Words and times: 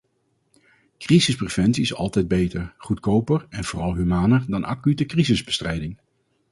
Crisispreventie 0.97 1.83
is 1.83 1.93
altijd 1.93 2.27
beter, 2.27 2.73
goedkoper 2.77 3.45
en 3.49 3.63
vooral 3.63 3.95
humaner 3.95 4.43
dan 4.47 4.65
acute 4.65 5.05
crisisbestrijding. 5.05 5.97